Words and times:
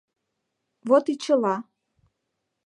Вот 0.87 1.05
и 1.13 1.15
чыла. 1.23 1.55